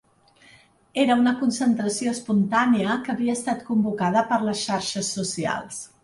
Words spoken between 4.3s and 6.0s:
per les xarxes socials.